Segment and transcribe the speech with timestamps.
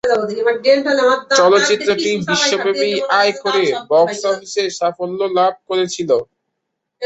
[1.39, 6.09] চলচ্চিত্রটি বিশ্বব্যাপী আয় করে বক্স অফিসে সাফল্য লাভ করেছিল।